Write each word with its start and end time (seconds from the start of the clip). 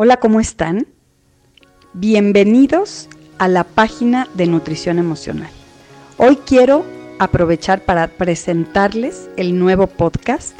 Hola, 0.00 0.18
¿cómo 0.18 0.38
están? 0.38 0.86
Bienvenidos 1.92 3.08
a 3.38 3.48
la 3.48 3.64
página 3.64 4.28
de 4.34 4.46
Nutrición 4.46 5.00
Emocional. 5.00 5.50
Hoy 6.18 6.36
quiero 6.36 6.84
aprovechar 7.18 7.84
para 7.84 8.06
presentarles 8.06 9.28
el 9.36 9.58
nuevo 9.58 9.88
podcast 9.88 10.56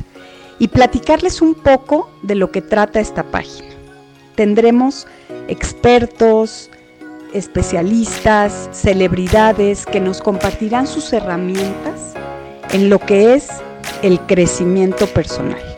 y 0.59 0.67
platicarles 0.67 1.41
un 1.41 1.55
poco 1.55 2.11
de 2.25 2.35
lo 2.35 2.51
que 2.51 2.63
trata 2.63 2.99
esta 2.99 3.31
página. 3.31 3.69
Tendremos 4.35 5.07
expertos, 5.47 6.69
especialistas, 7.33 8.69
celebridades 8.73 9.87
que 9.87 10.01
nos 10.01 10.21
compartirán 10.21 10.89
sus 10.89 11.13
herramientas 11.13 12.15
en 12.73 12.91
lo 12.91 12.99
que 12.99 13.35
es 13.35 13.47
el 14.03 14.19
crecimiento 14.23 15.07
personal. 15.07 15.78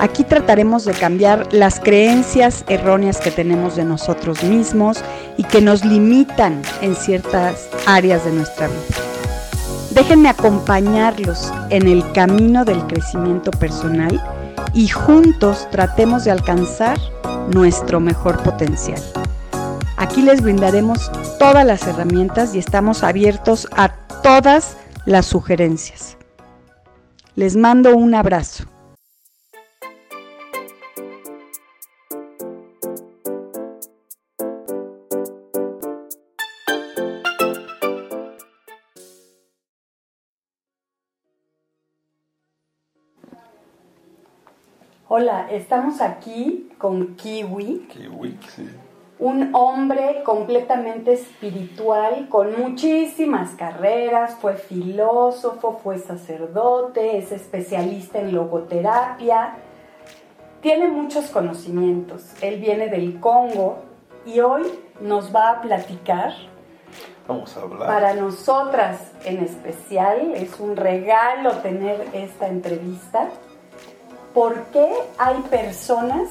Aquí 0.00 0.24
trataremos 0.24 0.84
de 0.84 0.92
cambiar 0.92 1.52
las 1.52 1.80
creencias 1.80 2.64
erróneas 2.68 3.18
que 3.18 3.30
tenemos 3.30 3.76
de 3.76 3.84
nosotros 3.84 4.42
mismos 4.42 5.02
y 5.36 5.44
que 5.44 5.60
nos 5.60 5.84
limitan 5.84 6.60
en 6.82 6.94
ciertas 6.94 7.68
áreas 7.86 8.24
de 8.24 8.32
nuestra 8.32 8.66
vida. 8.66 8.80
Déjenme 9.92 10.28
acompañarlos 10.28 11.52
en 11.70 11.86
el 11.86 12.10
camino 12.12 12.64
del 12.64 12.84
crecimiento 12.86 13.52
personal 13.52 14.20
y 14.74 14.88
juntos 14.88 15.68
tratemos 15.70 16.24
de 16.24 16.32
alcanzar 16.32 16.98
nuestro 17.54 18.00
mejor 18.00 18.42
potencial. 18.42 19.00
Aquí 19.96 20.22
les 20.22 20.42
brindaremos 20.42 21.10
todas 21.38 21.64
las 21.64 21.86
herramientas 21.86 22.54
y 22.54 22.58
estamos 22.58 23.04
abiertos 23.04 23.68
a 23.76 23.90
todas 24.22 24.76
las 25.06 25.26
sugerencias. 25.26 26.16
Les 27.36 27.56
mando 27.56 27.96
un 27.96 28.14
abrazo. 28.14 28.64
Hola, 45.16 45.46
estamos 45.48 46.00
aquí 46.00 46.72
con 46.76 47.14
Kiwi. 47.14 47.86
Kiwi, 47.86 48.36
sí. 48.48 48.68
Un 49.20 49.54
hombre 49.54 50.24
completamente 50.24 51.12
espiritual, 51.12 52.28
con 52.28 52.60
muchísimas 52.60 53.50
carreras, 53.50 54.34
fue 54.34 54.56
filósofo, 54.56 55.78
fue 55.84 55.98
sacerdote, 55.98 57.16
es 57.16 57.30
especialista 57.30 58.18
en 58.18 58.34
logoterapia, 58.34 59.54
tiene 60.60 60.88
muchos 60.88 61.26
conocimientos. 61.26 62.32
Él 62.40 62.58
viene 62.58 62.88
del 62.88 63.20
Congo 63.20 63.76
y 64.26 64.40
hoy 64.40 64.64
nos 65.00 65.32
va 65.32 65.50
a 65.50 65.60
platicar. 65.60 66.32
Vamos 67.28 67.56
a 67.56 67.60
hablar. 67.60 67.86
Para 67.86 68.14
nosotras 68.14 69.12
en 69.24 69.38
especial, 69.44 70.32
es 70.34 70.58
un 70.58 70.74
regalo 70.74 71.52
tener 71.58 72.04
esta 72.14 72.48
entrevista 72.48 73.30
¿por 74.34 74.64
qué 74.64 74.92
hay 75.16 75.40
personas 75.42 76.28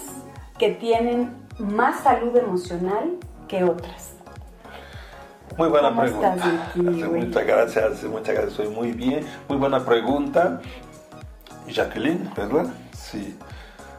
que 0.59 0.71
tienen 0.71 1.33
más 1.57 2.01
salud 2.01 2.35
emocional 2.35 3.17
que 3.47 3.63
otras? 3.63 4.11
Muy 5.57 5.69
buena 5.69 5.95
pregunta. 5.95 6.35
muchas 6.75 7.45
gracias, 7.45 8.03
muchas 8.03 8.35
gracias, 8.35 8.51
estoy 8.51 8.67
muy 8.69 8.91
bien. 8.91 9.25
Muy 9.47 9.57
buena 9.57 9.83
pregunta. 9.85 10.59
Jacqueline, 11.67 12.29
¿verdad? 12.35 12.67
Sí. 12.91 13.37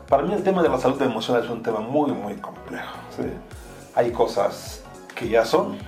Para 0.09 0.23
mí 0.23 0.35
el 0.35 0.43
tema 0.43 0.63
de 0.63 0.69
la 0.69 0.79
salud 0.79 1.01
emocional 1.01 1.45
es 1.45 1.51
un 1.51 1.63
tema 1.63 1.81
muy, 1.81 2.13
muy 2.13 2.35
complejo. 2.35 2.97
Hay 3.95 4.11
cosas 4.11 4.83
que 5.15 5.29
ya 5.29 5.45
son, 5.45 5.79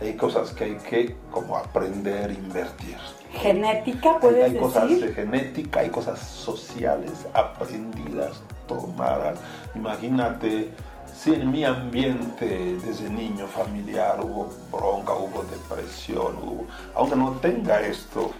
hay 0.00 0.14
cosas 0.14 0.52
que 0.52 0.64
hay 0.64 0.76
que 0.76 1.16
como 1.30 1.56
aprender 1.56 2.30
invertir. 2.30 2.96
¿Genética 3.32 4.18
puedes 4.18 4.44
hay, 4.44 4.52
hay 4.52 4.58
cosas 4.58 4.88
de 4.88 5.12
genética, 5.12 5.80
hay 5.80 5.90
cosas 5.90 6.18
sociales 6.18 7.26
aprendidas, 7.34 8.42
tomadas. 8.66 9.38
Imagínate 9.74 10.70
si 11.14 11.34
en 11.34 11.50
mi 11.50 11.64
ambiente 11.64 12.78
desde 12.84 13.10
niño 13.10 13.46
familiar 13.46 14.20
hubo 14.22 14.50
bronca, 14.72 15.12
hubo 15.12 15.44
depresión, 15.44 16.36
hubo, 16.42 16.66
aunque 16.94 17.16
no 17.16 17.32
tenga 17.32 17.80
esto 17.82 18.30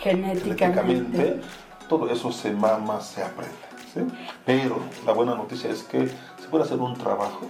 genéticamente, 0.00 1.40
todo 1.88 2.08
eso 2.10 2.30
se 2.32 2.52
mama, 2.52 3.00
se 3.00 3.22
aprende. 3.22 3.52
Pero 4.46 4.78
la 5.04 5.12
buena 5.12 5.34
noticia 5.34 5.70
es 5.70 5.82
que 5.82 6.08
se 6.08 6.48
puede 6.50 6.64
hacer 6.64 6.78
un 6.78 6.94
trabajo 6.94 7.46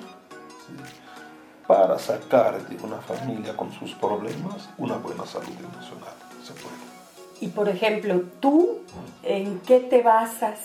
para 1.67 1.99
sacar 1.99 2.67
de 2.69 2.77
una 2.85 2.99
familia 2.99 3.57
con 3.57 3.73
sus 3.73 3.95
problemas 3.95 4.69
una 4.79 4.97
buena 4.97 5.25
salud 5.27 5.55
emocional. 5.59 6.15
Se 6.43 6.53
puede. 6.55 6.93
Y 7.41 7.49
por 7.49 7.69
ejemplo, 7.69 8.23
tú, 8.41 8.79
¿en 9.23 9.61
qué 9.61 9.81
te 9.81 10.03
basas? 10.03 10.59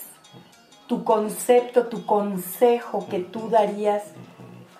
Tu 0.86 1.04
concepto, 1.04 1.86
tu 1.86 2.06
consejo 2.06 3.06
que 3.10 3.18
tú 3.18 3.50
darías, 3.50 4.04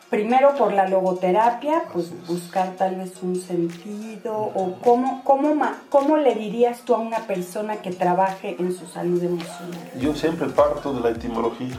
primero 0.08 0.54
por 0.54 0.72
la 0.72 0.88
logoterapia, 0.88 1.84
pues 1.92 2.12
buscar 2.26 2.76
tal 2.76 2.96
vez 2.96 3.22
un 3.22 3.36
sentido, 3.36 4.32
o 4.34 4.76
cómo, 4.82 5.22
cómo, 5.24 5.54
cómo 5.90 6.16
le 6.16 6.34
dirías 6.34 6.82
tú 6.82 6.94
a 6.94 6.98
una 6.98 7.26
persona 7.26 7.76
que 7.82 7.90
trabaje 7.90 8.56
en 8.58 8.72
su 8.74 8.86
salud 8.86 9.22
emocional. 9.22 9.90
Yo 10.00 10.14
siempre 10.14 10.48
parto 10.48 10.94
de 10.94 11.00
la 11.00 11.10
etimología. 11.10 11.76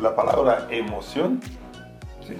La 0.00 0.14
palabra 0.14 0.68
emoción 0.70 1.40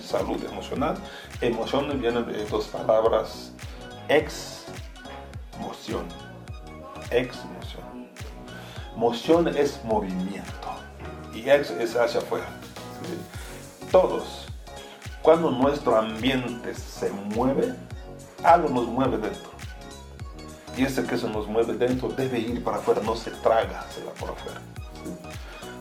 salud 0.00 0.43
emocional. 0.44 0.97
Emoción 1.41 2.00
viene 2.00 2.22
de 2.22 2.44
dos 2.47 2.66
palabras, 2.66 3.53
ex, 4.09 4.65
moción, 5.60 6.06
ex, 7.10 7.37
moción. 7.44 8.09
Moción 8.97 9.48
es 9.48 9.81
movimiento 9.84 10.69
y 11.34 11.48
ex 11.48 11.70
es 11.70 11.97
hacia 11.97 12.20
afuera. 12.20 12.47
Todos, 13.91 14.47
cuando 15.22 15.50
nuestro 15.50 15.97
ambiente 15.97 16.75
se 16.75 17.10
mueve, 17.10 17.75
algo 18.44 18.69
nos 18.69 18.87
mueve 18.87 19.19
dentro. 19.19 19.50
Y 20.76 20.84
ese 20.84 21.04
que 21.04 21.19
se 21.19 21.28
nos 21.28 21.47
mueve 21.47 21.75
dentro 21.75 22.09
debe 22.09 22.38
ir 22.38 22.64
para 22.64 22.78
afuera, 22.78 23.03
no 23.04 23.14
se 23.14 23.31
traga, 23.31 23.84
se 23.91 24.03
va 24.04 24.12
por 24.12 24.31
afuera. 24.31 24.60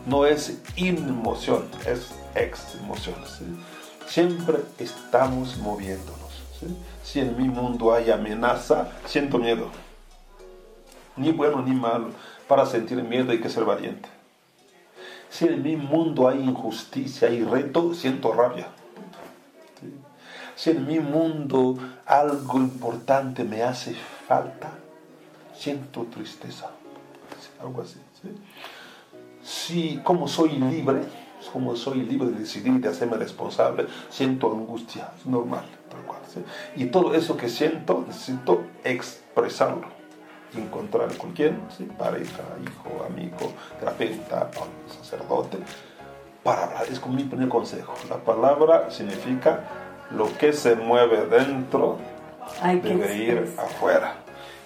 No 0.04 0.26
es 0.26 0.60
inmoción, 0.76 1.68
es 1.86 2.12
ex 2.34 2.74
emoción 2.74 3.14
siempre 4.12 4.58
estamos 4.78 5.56
moviéndonos. 5.56 6.20
Si 7.02 7.18
en 7.20 7.34
mi 7.34 7.48
mundo 7.48 7.94
hay 7.94 8.10
amenaza, 8.10 8.88
siento 9.06 9.38
miedo. 9.38 9.70
Ni 11.16 11.32
bueno 11.32 11.62
ni 11.62 11.74
malo. 11.74 12.10
Para 12.46 12.66
sentir 12.66 13.02
miedo 13.02 13.32
hay 13.32 13.40
que 13.40 13.48
ser 13.48 13.64
valiente. 13.64 14.10
Si 15.30 15.46
en 15.46 15.62
mi 15.62 15.76
mundo 15.76 16.28
hay 16.28 16.40
injusticia 16.40 17.30
y 17.30 17.42
reto, 17.42 17.94
siento 17.94 18.34
rabia. 18.34 18.68
Si 20.56 20.70
en 20.70 20.86
mi 20.86 21.00
mundo 21.00 21.78
algo 22.04 22.58
importante 22.58 23.44
me 23.44 23.62
hace 23.62 23.94
falta, 24.28 24.72
siento 25.56 26.02
tristeza. 26.04 26.70
Algo 27.62 27.80
así. 27.80 27.98
Si 29.42 30.00
como 30.04 30.28
soy 30.28 30.50
libre, 30.50 31.00
como 31.48 31.76
soy 31.76 32.02
libre 32.02 32.28
de 32.28 32.40
decidir 32.40 32.74
y 32.74 32.78
de 32.78 32.88
hacerme 32.88 33.16
responsable, 33.16 33.86
siento 34.10 34.50
angustia, 34.50 35.10
es 35.18 35.26
normal, 35.26 35.64
tal 35.90 36.02
cual. 36.02 36.20
Y 36.76 36.86
todo 36.86 37.14
eso 37.14 37.36
que 37.36 37.48
siento, 37.48 38.04
necesito 38.06 38.62
expresarlo, 38.84 39.86
encontrar 40.56 41.16
con 41.16 41.32
quién, 41.32 41.60
¿sí? 41.76 41.84
pareja, 41.98 42.42
hijo, 42.62 43.04
amigo, 43.04 43.52
terapeuta, 43.78 44.50
sacerdote, 44.88 45.58
para 46.42 46.64
hablar. 46.64 46.86
Es 46.90 47.00
como 47.00 47.14
mi 47.14 47.24
primer 47.24 47.48
consejo. 47.48 47.94
La 48.08 48.16
palabra 48.16 48.90
significa 48.90 49.64
lo 50.10 50.36
que 50.38 50.52
se 50.52 50.76
mueve 50.76 51.26
dentro 51.26 51.98
debe 52.82 53.16
ir 53.16 53.54
afuera. 53.58 54.21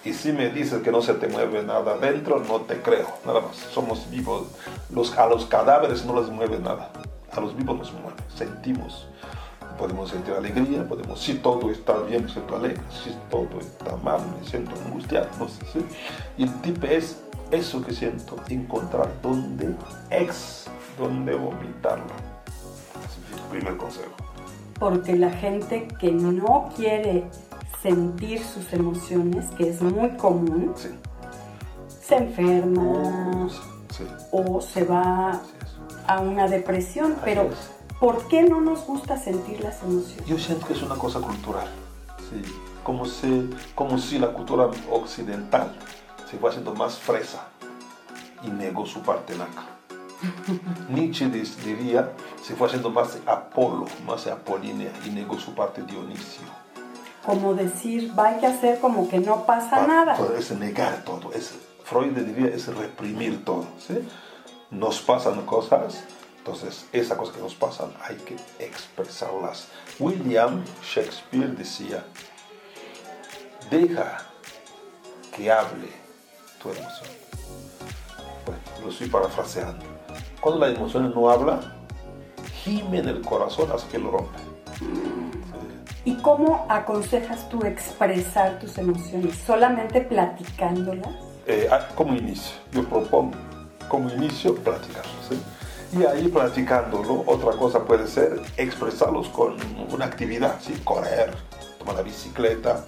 Y 0.07 0.13
si 0.13 0.33
me 0.33 0.51
dices 0.51 0.83
que 0.83 0.93
no 0.93 1.03
se 1.03 1.15
te 1.15 1.27
mueve 1.27 1.65
nada 1.65 1.99
dentro, 1.99 2.39
no 2.39 2.61
te 2.61 2.81
creo, 2.81 3.09
nada 3.27 3.41
más. 3.41 3.57
Somos 3.57 4.09
vivos. 4.09 4.47
Los, 4.89 5.19
a 5.19 5.27
los 5.27 5.47
cadáveres 5.47 6.05
no 6.05 6.21
les 6.21 6.31
mueve 6.31 6.61
nada. 6.61 6.93
A 7.33 7.41
los 7.41 7.57
vivos 7.57 7.77
nos 7.77 7.93
mueve. 7.93 8.15
Sentimos. 8.33 9.09
Podemos 9.77 10.11
sentir 10.11 10.33
alegría, 10.35 10.87
podemos, 10.89 11.21
si 11.21 11.35
todo 11.35 11.73
está 11.73 11.99
bien, 11.99 12.23
me 12.23 12.31
siento 12.31 12.55
alegre. 12.55 12.81
Si 13.03 13.11
todo 13.29 13.49
está 13.59 13.97
mal, 13.97 14.21
me 14.39 14.49
siento 14.49 14.71
angustiado. 14.87 15.27
No 15.41 15.49
sé, 15.49 15.67
¿sí? 15.73 15.85
Y 16.39 16.45
el 16.45 16.55
tip 16.61 16.85
es 16.85 17.21
eso 17.51 17.85
que 17.85 17.93
siento, 17.93 18.37
encontrar 18.49 19.09
dónde 19.21 19.75
ex, 20.11 20.67
dónde 20.97 21.35
vomitarlo. 21.35 22.05
Ese 22.95 23.51
primer 23.51 23.77
consejo. 23.77 24.13
Porque 24.79 25.17
la 25.17 25.31
gente 25.31 25.89
que 25.99 26.13
no 26.13 26.69
quiere 26.77 27.25
sentir 27.87 28.43
sus 28.43 28.73
emociones, 28.73 29.47
que 29.57 29.69
es 29.69 29.81
muy 29.81 30.11
común, 30.17 30.75
se 31.89 32.17
enferma 32.17 33.49
o 34.33 34.61
se 34.61 34.83
va 34.83 35.41
a 36.09 36.21
una 36.21 36.49
depresión, 36.49 37.17
pero 37.25 37.51
¿Por 38.01 38.29
qué 38.29 38.43
no 38.43 38.61
nos 38.61 38.85
gusta 38.85 39.17
sentir 39.17 39.61
las 39.61 39.83
emociones? 39.83 40.27
Yo 40.27 40.39
siento 40.39 40.67
que 40.67 40.75
es 40.75 40.83
una 40.83 40.97
cosa 40.97 41.19
cultural, 41.19 41.67
¿sí? 42.29 42.43
como, 42.85 43.07
si, 43.07 43.49
como 43.75 43.97
si 43.97 44.19
la 44.19 44.35
cultura 44.35 44.69
occidental 44.91 45.73
se 46.31 46.37
fue 46.37 46.51
haciendo 46.51 46.75
más 46.75 46.99
fresa 46.99 47.49
y 48.43 48.49
negó 48.49 48.85
su 48.85 49.01
parte 49.01 49.35
naca. 49.35 49.65
Nietzsche 50.91 51.27
diría, 51.65 52.13
se 52.43 52.55
fue 52.55 52.67
haciendo 52.67 52.91
más 52.91 53.17
Apolo, 53.25 53.87
más 54.07 54.27
Apolínea 54.27 54.93
y 55.07 55.09
negó 55.09 55.39
su 55.39 55.55
parte 55.55 55.81
Dionisio. 55.81 56.66
Como 57.27 57.55
decir, 57.55 58.13
hay 58.17 58.39
que 58.39 58.47
hacer 58.47 58.79
como 58.79 59.09
que 59.09 59.19
no 59.19 59.45
pasa 59.45 59.87
nada. 59.87 60.17
Es 60.39 60.53
negar 60.53 61.03
todo, 61.05 61.33
es, 61.33 61.55
Freud 61.85 62.13
diría, 62.13 62.55
es 62.55 62.69
reprimir 62.69 63.45
todo. 63.45 63.67
¿sí? 63.85 63.99
Nos 64.71 65.01
pasan 65.01 65.45
cosas, 65.45 66.05
entonces, 66.39 66.87
esas 66.93 67.19
cosas 67.19 67.35
que 67.35 67.43
nos 67.43 67.57
pasan 67.57 67.93
hay 68.01 68.15
que 68.17 68.37
expresarlas. 68.65 69.67
William 69.99 70.65
Shakespeare 70.83 71.49
decía, 71.57 72.05
deja 73.69 74.19
que 75.35 75.51
hable 75.51 75.89
tu 76.63 76.69
emoción. 76.69 77.11
Bueno, 78.45 78.61
lo 78.85 78.91
estoy 78.91 79.09
parafraseando. 79.09 79.85
Cuando 80.41 80.65
la 80.65 80.73
emoción 80.73 81.13
no 81.13 81.29
habla, 81.29 81.75
gime 82.63 82.99
en 82.99 83.09
el 83.09 83.23
corazón 83.23 83.71
hasta 83.73 83.89
que 83.91 83.99
lo 83.99 84.13
rompe. 84.13 84.39
¿Y 86.07 86.15
cómo 86.19 86.65
aconsejas 86.69 87.49
tú 87.49 87.65
expresar 87.65 88.61
tus 88.61 88.79
emociones? 88.79 89.37
¿Solamente 89.45 90.01
platicándolas? 90.03 91.09
Eh, 91.49 91.69
ah, 91.69 91.89
como 91.97 92.15
inicio, 92.15 92.55
yo 92.71 92.85
propongo 92.85 93.33
como 93.89 94.09
inicio 94.11 94.55
platicar. 94.55 95.03
¿sí? 95.29 95.37
Y 95.99 96.05
ahí 96.05 96.29
practicándolo, 96.29 97.25
otra 97.27 97.59
cosa 97.59 97.85
puede 97.85 98.07
ser 98.07 98.41
expresarlos 98.57 99.27
con 99.31 99.57
una 99.93 100.05
actividad, 100.05 100.61
¿sí? 100.61 100.81
correr, 100.85 101.35
tomar 101.81 101.97
la 101.97 102.03
bicicleta, 102.03 102.85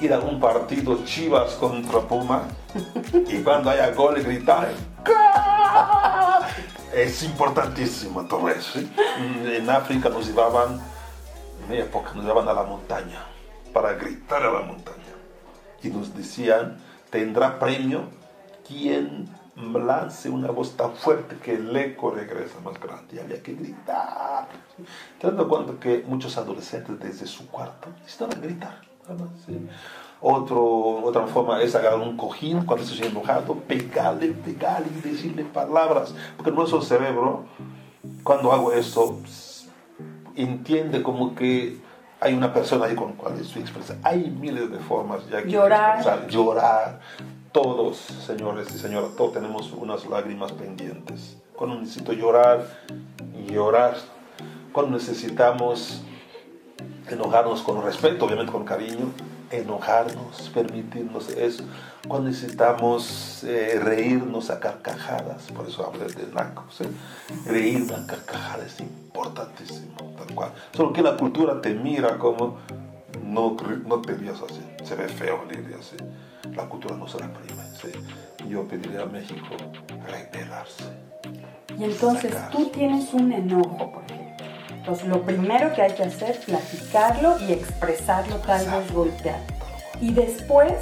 ir 0.00 0.12
a 0.12 0.18
un 0.18 0.40
partido 0.40 1.04
Chivas 1.04 1.52
contra 1.52 2.00
Puma 2.00 2.48
y 3.28 3.42
cuando 3.44 3.70
haya 3.70 3.92
gol 3.92 4.20
gritar. 4.20 4.70
Es 6.92 7.22
importantísimo 7.22 8.26
todo 8.26 8.48
eso. 8.48 8.80
En 9.18 9.70
África 9.70 10.08
nos 10.08 10.26
llevaban, 10.26 10.80
en 11.66 11.72
mi 11.72 11.78
época, 11.78 12.12
nos 12.14 12.24
llevaban 12.24 12.48
a 12.48 12.52
la 12.52 12.62
montaña 12.62 13.24
para 13.72 13.94
gritar 13.94 14.42
a 14.42 14.52
la 14.52 14.60
montaña. 14.60 14.96
Y 15.82 15.88
nos 15.88 16.14
decían, 16.14 16.78
tendrá 17.10 17.58
premio 17.58 18.04
quien 18.66 19.28
lance 19.56 20.28
una 20.28 20.50
voz 20.50 20.76
tan 20.76 20.92
fuerte 20.94 21.36
que 21.36 21.54
el 21.54 21.74
eco 21.76 22.10
regresa 22.10 22.60
más 22.60 22.78
grande 22.80 23.16
y 23.16 23.18
había 23.18 23.42
que 23.42 23.54
gritar. 23.54 24.48
Teniendo 25.18 25.48
cuenta 25.48 25.74
que 25.80 26.04
muchos 26.06 26.36
adolescentes 26.36 26.98
desde 26.98 27.26
su 27.26 27.48
cuarto 27.48 27.88
necesitan 28.00 28.40
gritar. 28.40 28.80
Otro, 30.20 31.04
otra 31.04 31.26
forma 31.26 31.62
es 31.62 31.74
agarrar 31.74 32.00
un 32.00 32.16
cojín 32.16 32.64
cuando 32.64 32.84
estés 32.84 33.00
enojado, 33.06 33.54
pegarle, 33.54 34.28
pegarle 34.28 34.88
y 34.88 35.08
decirle 35.08 35.44
palabras. 35.44 36.14
Porque 36.36 36.50
nuestro 36.50 36.82
cerebro, 36.82 37.44
cuando 38.22 38.52
hago 38.52 38.72
eso, 38.72 39.20
entiende 40.36 41.02
como 41.02 41.34
que 41.34 41.78
hay 42.20 42.34
una 42.34 42.52
persona 42.52 42.86
ahí 42.86 42.94
con 42.94 43.10
la 43.10 43.16
cual 43.16 43.38
estoy 43.40 43.62
expresando. 43.62 44.06
Hay 44.06 44.30
miles 44.30 44.70
de 44.70 44.78
formas 44.78 45.28
ya 45.28 45.42
que 45.42 45.50
llorar. 45.50 45.96
expresar. 45.96 46.28
Llorar, 46.28 47.00
todos, 47.52 47.96
señores 47.98 48.68
y 48.74 48.78
señoras, 48.78 49.10
todos 49.16 49.34
tenemos 49.34 49.72
unas 49.72 50.06
lágrimas 50.06 50.52
pendientes. 50.52 51.36
Cuando 51.54 51.80
necesito 51.80 52.12
llorar, 52.12 52.66
llorar. 53.48 53.96
Cuando 54.72 54.98
necesitamos 54.98 56.02
enojarnos 57.08 57.62
con 57.62 57.82
respeto, 57.82 58.26
obviamente 58.26 58.52
con 58.52 58.64
cariño, 58.64 59.10
enojarnos, 59.50 60.50
permitirnos 60.54 61.28
eso. 61.30 61.64
Cuando 62.06 62.28
necesitamos 62.28 63.42
eh, 63.44 63.80
reírnos 63.82 64.50
a 64.50 64.60
carcajadas, 64.60 65.50
por 65.52 65.68
eso 65.68 65.86
hablé 65.86 66.06
de 66.06 66.32
nacos, 66.32 66.80
¿eh? 66.80 66.88
reír 67.46 67.92
a 67.92 68.06
carcajadas 68.06 68.66
es 68.66 68.80
importantísimo, 68.80 69.96
tal 70.16 70.34
cual. 70.34 70.52
Solo 70.72 70.92
que 70.92 71.02
la 71.02 71.16
cultura 71.16 71.60
te 71.60 71.74
mira 71.74 72.18
como 72.18 72.58
no, 73.24 73.56
no 73.86 74.00
te 74.02 74.14
rías 74.14 74.40
así, 74.42 74.62
se 74.84 74.94
ve 74.94 75.08
feo 75.08 75.42
así 75.78 75.96
la 76.54 76.66
cultura 76.68 76.96
no 76.96 77.06
se 77.06 77.18
reprime. 77.18 77.62
Yo 78.48 78.64
pediría 78.64 79.02
a 79.02 79.06
México 79.06 79.56
rebelarse. 80.06 80.84
Y 81.78 81.84
entonces 81.84 82.34
tú 82.50 82.66
tienes 82.66 83.12
un 83.12 83.32
enojo, 83.32 83.92
por 83.92 84.04
ejemplo. 84.04 84.25
Entonces 84.86 85.08
lo 85.08 85.22
primero 85.22 85.72
que 85.74 85.82
hay 85.82 85.94
que 85.94 86.04
hacer 86.04 86.30
es 86.30 86.36
platicarlo 86.44 87.36
y 87.40 87.52
expresarlo, 87.52 88.36
tal 88.36 88.64
vez 88.70 88.92
golpear. 88.92 89.40
Y 90.00 90.12
después 90.12 90.74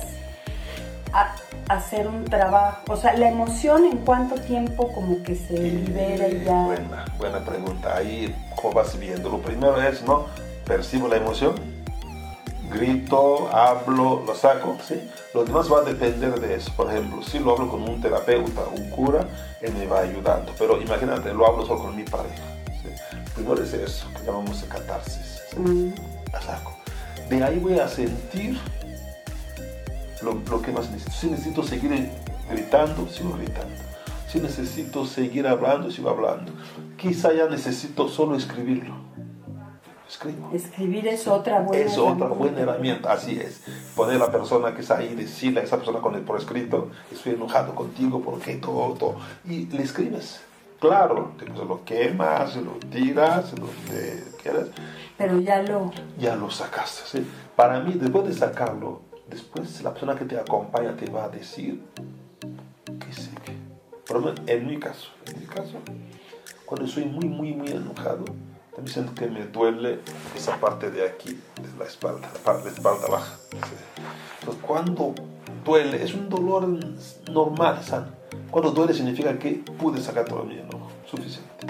hacer 1.71 2.07
un 2.07 2.27
trabajo. 2.27 2.83
O 2.93 2.99
sea, 2.99 3.15
la 3.15 3.31
emoción 3.31 3.87
en 3.87 3.97
cuánto 4.05 4.35
tiempo 4.35 4.93
como 4.93 5.23
que 5.23 5.35
se 5.35 5.55
libera 5.55 6.29
y 6.29 6.45
ya. 6.45 6.65
Buena, 6.67 7.05
buena 7.17 7.41
pregunta. 7.41 7.97
Ahí, 7.97 8.37
¿cómo 8.55 8.75
vas 8.75 8.95
viendo? 8.99 9.31
Lo 9.31 9.39
primero 9.39 9.81
es, 9.81 10.03
¿no? 10.03 10.27
Percibo 10.67 11.09
la 11.09 11.17
emoción 11.17 11.55
grito, 12.71 13.49
hablo, 13.53 14.23
lo 14.27 14.35
saco, 14.35 14.77
¿sí? 14.87 15.01
Lo 15.33 15.45
demás 15.45 15.73
va 15.73 15.79
a 15.79 15.83
depender 15.83 16.39
de 16.41 16.57
eso. 16.57 16.71
Por 16.77 16.91
ejemplo, 16.91 17.23
si 17.23 17.39
lo 17.39 17.53
hablo 17.53 17.71
con 17.71 17.83
un 17.89 18.03
terapeuta, 18.03 18.63
un 18.77 18.91
cura, 18.91 19.27
él 19.63 19.73
me 19.75 19.87
va 19.87 20.01
ayudando. 20.01 20.53
Pero 20.59 20.79
imagínate, 20.81 21.33
lo 21.33 21.47
hablo 21.47 21.65
solo 21.65 21.85
con 21.85 21.97
mi 21.97 22.03
pareja. 22.03 22.54
Primero 23.35 23.63
es 23.63 23.73
eso, 23.73 24.07
que 24.13 24.27
llamamos 24.27 24.63
catarsis. 24.65 25.41
Mm. 25.57 25.91
De 27.29 27.43
ahí 27.43 27.59
voy 27.59 27.79
a 27.79 27.89
sentir 27.89 28.59
lo, 30.23 30.35
lo, 30.51 30.63
que 30.63 30.73
más 30.73 30.91
necesito. 30.91 31.17
Si 31.17 31.27
necesito 31.29 31.63
seguir 31.63 32.11
gritando, 32.51 33.09
sigo 33.09 33.37
gritando. 33.37 33.75
Si 34.29 34.41
necesito 34.41 35.07
seguir 35.07 35.47
hablando, 35.47 35.91
sigo 35.91 36.11
hablando. 36.11 36.53
Quizá 36.97 37.33
ya 37.33 37.47
necesito 37.47 38.09
solo 38.09 38.37
escribirlo 38.37 39.05
Escribir 40.53 41.09
es 41.09 41.27
otra 41.27 41.61
buena 41.61 41.85
Es 41.85 41.99
otra 41.99 42.29
buena 42.29 42.61
herramienta, 42.61 43.13
así 43.13 43.39
es. 43.39 43.63
Poner 43.97 44.17
a 44.17 44.27
la 44.27 44.31
persona 44.31 44.75
que 44.75 44.83
está 44.83 44.99
ahí, 44.99 45.15
decirle 45.15 45.61
a 45.61 45.65
esa 45.65 45.77
persona 45.77 46.01
con 46.01 46.15
el 46.15 46.23
por 46.23 46.39
escrito, 46.39 46.91
estoy 47.11 47.33
enojado 47.35 47.75
contigo 47.75 48.21
porque 48.23 48.55
todo, 48.57 48.95
todo. 48.95 49.17
Y 49.45 49.67
le 49.67 49.83
escribes. 49.83 50.41
Claro, 50.81 51.33
lo 51.67 51.85
quemas, 51.85 52.57
lo 52.57 52.73
tiras, 52.91 53.59
lo 53.59 53.69
que 53.89 54.23
quieras. 54.43 54.69
Pero 55.17 55.39
ya 55.41 55.63
lo... 55.63 55.91
Ya 56.19 56.37
lo 56.37 56.51
sacaste, 56.51 57.03
¿sí? 57.07 57.27
Para 57.57 57.81
mí, 57.81 57.95
después 57.95 58.27
de 58.27 58.35
sacarlo, 58.35 59.01
después 59.29 59.83
la 59.83 59.91
persona 59.91 60.17
que 60.17 60.25
te 60.25 60.39
acompaña 60.39 60.97
te 60.97 61.11
va 61.11 61.25
a 61.25 61.29
decir 61.29 61.83
que 63.01 63.13
sí. 63.13 63.31
Pero 64.07 64.35
en 64.47 64.67
mi 64.67 64.79
caso, 64.79 65.09
en 65.27 65.41
mi 65.41 65.47
caso, 65.47 65.79
cuando 66.67 66.87
soy 66.87 67.05
muy, 67.05 67.27
muy, 67.27 67.53
muy 67.53 67.69
enojado, 67.69 68.25
también 68.75 68.93
siento 68.93 69.15
que 69.15 69.29
me 69.29 69.47
duele 69.47 70.01
esa 70.37 70.59
parte 70.61 70.91
de 70.91 71.07
aquí, 71.07 71.31
de 71.31 71.79
la 71.79 71.85
espalda, 71.85 72.29
la 72.33 72.41
parte 72.41 72.65
de 72.65 72.71
la 72.71 72.77
espalda 72.77 73.07
baja. 73.07 73.37
Entonces, 73.53 74.63
cuando 74.67 75.15
duele, 75.65 76.03
es 76.03 76.13
un 76.13 76.29
dolor 76.29 76.69
normal, 77.31 77.83
sano. 77.83 78.24
Cuando 78.55 78.71
duele 78.71 78.95
significa 78.95 79.37
que 79.37 79.65
pude 79.77 80.01
sacar 80.01 80.27
todo 80.27 80.45
mi 80.45 80.55
enojo, 80.55 80.89
suficiente. 81.11 81.67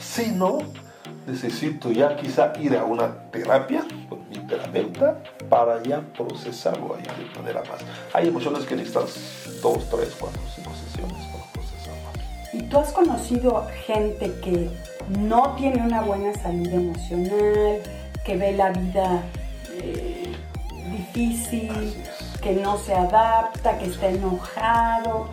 Si 0.00 0.32
no, 0.32 0.58
necesito 1.28 1.92
ya 1.92 2.16
quizá 2.16 2.52
ir 2.58 2.76
a 2.76 2.82
una 2.82 3.30
terapia 3.30 3.86
con 4.08 4.28
mi 4.28 4.38
terapeuta 4.48 5.22
para 5.48 5.80
ya 5.84 6.00
procesarlo 6.00 6.96
ahí 6.96 7.02
de 7.04 7.38
manera 7.38 7.62
más. 7.70 7.82
Hay 8.12 8.26
emociones 8.26 8.64
que 8.64 8.74
necesitas 8.74 9.60
dos, 9.62 9.88
tres, 9.90 10.16
cuatro, 10.18 10.42
cinco 10.52 10.72
sesiones 10.74 11.24
para 11.26 11.44
procesarlo. 11.52 12.10
¿Y 12.52 12.62
tú 12.62 12.78
has 12.78 12.92
conocido 12.92 13.64
gente 13.86 14.34
que 14.42 14.70
no 15.08 15.54
tiene 15.54 15.86
una 15.86 16.02
buena 16.02 16.34
salud 16.34 16.66
emocional, 16.66 17.80
que 18.26 18.36
ve 18.36 18.54
la 18.54 18.72
vida 18.72 19.22
eh, 19.70 20.32
difícil, 20.90 21.94
que 22.42 22.54
no 22.54 22.76
se 22.76 22.92
adapta, 22.92 23.78
que 23.78 23.86
está 23.86 24.08
enojado. 24.08 25.28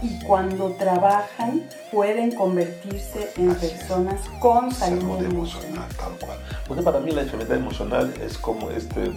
Y 0.00 0.18
cuando 0.20 0.72
trabajan 0.72 1.64
pueden 1.90 2.32
convertirse 2.34 3.32
en 3.36 3.54
personas 3.54 4.20
con 4.40 4.72
salud, 4.72 5.22
emocional. 5.22 5.88
Tal 5.96 6.12
cual. 6.24 6.38
Porque 6.66 6.82
para 6.82 7.00
mí 7.00 7.10
la 7.10 7.22
enfermedad 7.22 7.56
emocional 7.56 8.14
es 8.22 8.38
como 8.38 8.70
este, 8.70 9.12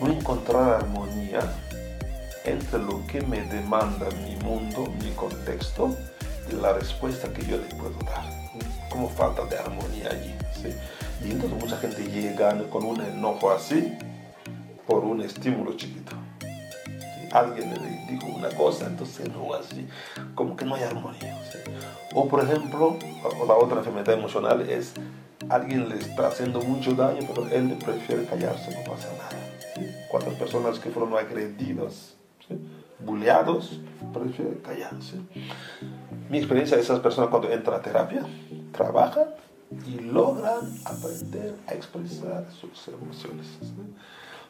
no 0.00 0.08
encontrar 0.08 0.82
armonía 0.82 1.40
entre 2.44 2.78
lo 2.78 3.06
que 3.06 3.20
me 3.22 3.42
demanda 3.42 4.06
mi 4.24 4.36
mundo, 4.44 4.92
mi 5.02 5.10
contexto, 5.12 5.96
y 6.50 6.54
la 6.56 6.72
respuesta 6.72 7.32
que 7.32 7.44
yo 7.44 7.58
le 7.58 7.74
puedo 7.74 7.98
dar 8.04 8.38
como 8.88 9.08
falta 9.08 9.44
de 9.44 9.58
armonía 9.58 10.10
allí. 10.10 10.34
¿sí? 10.60 10.74
Y 11.24 11.32
entonces 11.32 11.58
mucha 11.58 11.76
gente 11.78 12.02
llega 12.04 12.56
con 12.70 12.84
un 12.84 13.00
enojo 13.00 13.50
así 13.50 13.92
por 14.86 15.04
un 15.04 15.20
estímulo 15.22 15.74
chiquito. 15.76 16.16
Alguien 17.32 17.70
le 17.70 18.12
dijo 18.12 18.26
una 18.26 18.48
cosa, 18.50 18.86
entonces 18.86 19.28
no 19.30 19.54
así, 19.54 19.86
como 20.34 20.56
que 20.56 20.64
no 20.64 20.74
hay 20.74 20.84
armonía. 20.84 21.38
O 22.14 22.28
por 22.28 22.42
ejemplo, 22.42 22.96
la 23.46 23.54
otra 23.54 23.78
enfermedad 23.78 24.14
emocional 24.14 24.62
es 24.62 24.94
alguien 25.48 25.88
le 25.88 25.96
está 25.96 26.28
haciendo 26.28 26.60
mucho 26.60 26.92
daño, 26.92 27.20
pero 27.26 27.48
él 27.48 27.76
prefiere 27.84 28.24
callarse, 28.24 28.70
no 28.70 28.92
pasa 28.92 29.08
nada. 29.16 29.88
Cuántas 30.10 30.34
personas 30.34 30.78
que 30.78 30.90
fueron 30.90 31.16
agredidas, 31.16 32.14
¿sí? 32.46 32.58
bulleados, 32.98 33.80
prefieren 34.12 34.56
callarse. 34.56 35.16
Mi 36.28 36.38
experiencia 36.38 36.76
de 36.76 36.82
esas 36.82 37.00
personas 37.00 37.30
cuando 37.30 37.50
entran 37.50 37.78
a 37.78 37.82
terapia, 37.82 38.22
trabajan 38.72 39.28
y 39.86 40.00
logran 40.00 40.72
aprender 40.84 41.54
a 41.66 41.74
expresar 41.74 42.46
sus 42.50 42.88
emociones. 42.88 43.46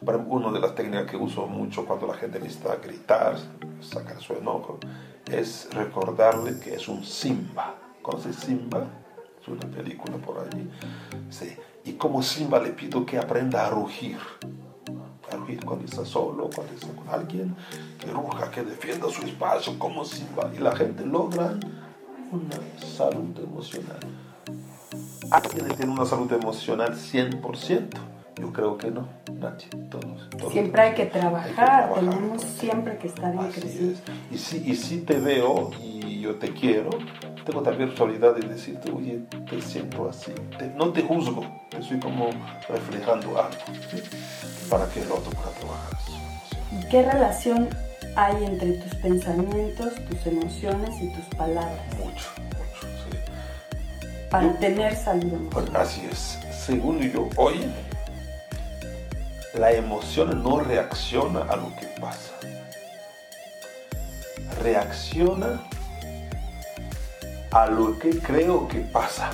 Una 0.01 0.51
de 0.51 0.59
las 0.61 0.75
técnicas 0.75 1.11
que 1.11 1.17
uso 1.17 1.45
mucho 1.45 1.85
cuando 1.85 2.07
la 2.07 2.13
gente 2.13 2.39
necesita 2.39 2.77
gritar, 2.77 3.37
sacar 3.81 4.19
su 4.21 4.33
enojo, 4.33 4.79
es 5.29 5.67
recordarle 5.73 6.57
que 6.59 6.75
es 6.75 6.87
un 6.87 7.03
Simba. 7.03 7.75
¿Conoces 8.01 8.37
Simba? 8.37 8.87
Es 9.41 9.47
una 9.47 9.67
película 9.69 10.17
por 10.17 10.39
allí. 10.39 10.69
Sí. 11.29 11.53
Y 11.83 11.93
como 11.93 12.23
Simba 12.23 12.59
le 12.59 12.71
pido 12.71 13.05
que 13.05 13.17
aprenda 13.17 13.67
a 13.67 13.69
rugir. 13.69 14.17
A 15.31 15.35
rugir 15.35 15.63
cuando 15.65 15.85
está 15.85 16.05
solo, 16.05 16.49
cuando 16.53 16.73
está 16.73 16.87
con 16.87 17.09
alguien, 17.09 17.55
que 17.99 18.09
ruja, 18.09 18.49
que 18.49 18.63
defienda 18.63 19.09
su 19.09 19.21
espacio 19.23 19.77
como 19.77 20.05
Simba. 20.05 20.49
Y 20.55 20.59
la 20.59 20.75
gente 20.75 21.05
logra 21.05 21.59
una 22.31 22.79
salud 22.79 23.37
emocional. 23.37 23.99
¿Alguien 25.29 25.67
tiene 25.75 25.91
una 25.91 26.05
salud 26.05 26.31
emocional 26.31 26.95
100%? 26.95 28.18
Yo 28.39 28.53
creo 28.53 28.77
que 28.77 28.91
no, 28.91 29.07
nadie. 29.33 29.67
Todos, 29.89 30.29
siempre 30.51 30.81
hay 30.81 30.93
que, 30.93 31.05
trabajar, 31.05 31.93
tenemos 31.93 32.41
siempre 32.41 32.97
que 32.97 33.07
estar 33.07 33.33
en 33.33 33.51
crecimiento. 33.51 34.11
Y 34.31 34.37
si, 34.37 34.57
y 34.65 34.75
si 34.75 35.01
te 35.01 35.19
veo 35.19 35.71
y 35.81 36.21
yo 36.21 36.35
te 36.35 36.53
quiero, 36.53 36.89
tengo 37.45 37.61
también 37.61 37.89
autoridad 37.89 38.35
de 38.35 38.47
decirte, 38.47 38.91
oye, 38.91 39.21
te 39.49 39.61
siento 39.61 40.09
así. 40.09 40.33
no 40.75 40.91
te 40.91 41.01
juzgo, 41.01 41.43
te 41.69 41.79
estoy 41.79 41.99
como 41.99 42.29
reflejando 42.67 43.29
algo 43.29 43.57
para 44.69 44.87
que 44.89 45.01
el 45.01 45.11
otro 45.11 45.31
pueda 45.31 45.51
trabajar. 45.51 45.99
¿Qué 46.91 47.01
relación 47.03 47.69
hay 48.15 48.43
entre 48.45 48.73
tus 48.73 48.95
pensamientos, 48.95 49.93
tus 50.07 50.25
emociones 50.27 51.01
y 51.01 51.07
tus 51.09 51.25
palabras? 51.35 51.81
Mucho, 51.97 52.27
mucho, 52.37 52.87
sí. 53.03 53.17
Para 54.29 54.53
tener 54.59 54.95
salud 54.95 55.49
Así 55.73 56.01
es. 56.11 56.39
Según 56.51 56.99
yo, 56.99 57.29
hoy 57.35 57.65
la 59.53 59.71
emoción 59.71 60.43
no 60.43 60.59
reacciona 60.59 61.41
a 61.41 61.55
lo 61.55 61.75
que 61.75 61.87
pasa. 61.99 62.33
Reacciona 64.61 65.61
a 67.51 67.67
lo 67.67 67.97
que 67.97 68.19
creo 68.19 68.67
que 68.67 68.79
pasa. 68.79 69.31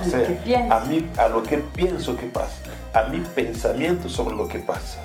O 0.00 0.04
sea, 0.04 0.26
a, 0.70 0.80
mí, 0.80 1.06
a 1.16 1.28
lo 1.28 1.42
que 1.42 1.58
pienso 1.58 2.16
que 2.16 2.26
pasa, 2.26 2.56
a 2.92 3.04
mi 3.04 3.20
pensamiento 3.20 4.08
sobre 4.08 4.34
lo 4.34 4.48
que 4.48 4.58
pasa. 4.58 5.00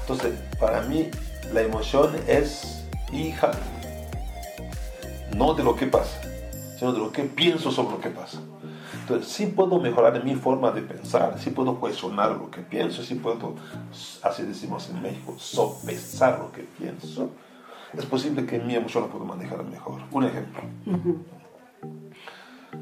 Entonces, 0.00 0.32
para 0.58 0.82
mí, 0.82 1.10
la 1.52 1.60
emoción 1.60 2.16
es 2.26 2.84
hija 3.12 3.52
no 5.36 5.54
de 5.54 5.62
lo 5.62 5.76
que 5.76 5.86
pasa, 5.86 6.20
sino 6.78 6.92
de 6.92 6.98
lo 6.98 7.12
que 7.12 7.22
pienso 7.22 7.70
sobre 7.70 7.92
lo 7.92 8.00
que 8.00 8.10
pasa. 8.10 8.40
Entonces, 9.10 9.32
sí 9.32 9.46
puedo 9.46 9.80
mejorar 9.80 10.24
mi 10.24 10.36
forma 10.36 10.70
de 10.70 10.82
pensar, 10.82 11.36
sí 11.40 11.50
puedo 11.50 11.80
cuestionar 11.80 12.30
lo 12.30 12.48
que 12.48 12.60
pienso, 12.60 13.02
sí 13.02 13.16
puedo, 13.16 13.56
así 14.22 14.44
decimos 14.44 14.88
en 14.88 15.02
México, 15.02 15.34
sopesar 15.36 16.38
lo 16.38 16.52
que 16.52 16.62
pienso. 16.62 17.30
Es 17.92 18.06
posible 18.06 18.46
que 18.46 18.60
mi 18.60 18.76
emoción 18.76 19.02
la 19.02 19.10
pueda 19.10 19.24
manejar 19.24 19.64
mejor. 19.64 20.02
Un 20.12 20.26
ejemplo. 20.26 20.62